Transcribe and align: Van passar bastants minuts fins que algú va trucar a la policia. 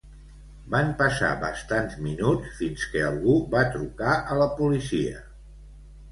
Van 0.75 0.87
passar 1.01 1.27
bastants 1.41 1.97
minuts 2.05 2.55
fins 2.61 2.85
que 2.93 3.03
algú 3.09 3.35
va 3.51 3.61
trucar 3.75 4.15
a 4.31 4.39
la 4.41 4.47
policia. 4.63 5.21